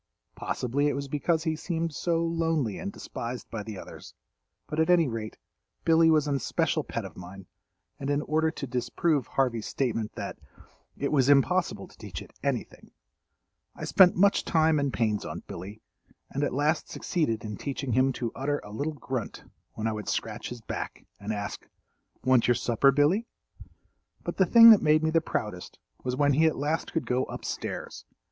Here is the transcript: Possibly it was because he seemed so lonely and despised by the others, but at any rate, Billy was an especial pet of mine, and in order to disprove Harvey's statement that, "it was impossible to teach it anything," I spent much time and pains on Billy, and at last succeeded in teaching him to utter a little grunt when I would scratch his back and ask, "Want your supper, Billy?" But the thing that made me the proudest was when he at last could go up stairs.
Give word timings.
Possibly 0.33 0.87
it 0.87 0.95
was 0.95 1.07
because 1.07 1.43
he 1.43 1.55
seemed 1.55 1.93
so 1.93 2.23
lonely 2.23 2.79
and 2.79 2.91
despised 2.91 3.51
by 3.51 3.61
the 3.61 3.77
others, 3.77 4.15
but 4.65 4.79
at 4.79 4.89
any 4.89 5.07
rate, 5.07 5.37
Billy 5.85 6.09
was 6.09 6.25
an 6.27 6.33
especial 6.35 6.83
pet 6.83 7.05
of 7.05 7.15
mine, 7.15 7.45
and 7.99 8.09
in 8.09 8.23
order 8.23 8.49
to 8.49 8.65
disprove 8.65 9.27
Harvey's 9.27 9.67
statement 9.67 10.13
that, 10.15 10.39
"it 10.97 11.11
was 11.11 11.29
impossible 11.29 11.87
to 11.87 11.95
teach 11.99 12.19
it 12.19 12.33
anything," 12.41 12.89
I 13.75 13.83
spent 13.83 14.15
much 14.15 14.43
time 14.43 14.79
and 14.79 14.91
pains 14.91 15.23
on 15.23 15.43
Billy, 15.45 15.83
and 16.31 16.43
at 16.43 16.51
last 16.51 16.89
succeeded 16.89 17.45
in 17.45 17.55
teaching 17.55 17.91
him 17.93 18.11
to 18.13 18.31
utter 18.33 18.57
a 18.63 18.71
little 18.71 18.93
grunt 18.93 19.43
when 19.73 19.85
I 19.85 19.91
would 19.93 20.09
scratch 20.09 20.49
his 20.49 20.61
back 20.61 21.05
and 21.19 21.31
ask, 21.31 21.67
"Want 22.23 22.47
your 22.47 22.55
supper, 22.55 22.91
Billy?" 22.91 23.27
But 24.23 24.37
the 24.37 24.47
thing 24.47 24.71
that 24.71 24.81
made 24.81 25.03
me 25.03 25.11
the 25.11 25.21
proudest 25.21 25.77
was 26.03 26.15
when 26.15 26.33
he 26.33 26.47
at 26.47 26.57
last 26.57 26.91
could 26.91 27.05
go 27.05 27.25
up 27.25 27.45
stairs. 27.45 28.03